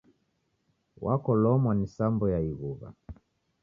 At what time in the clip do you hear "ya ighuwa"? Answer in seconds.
2.29-2.93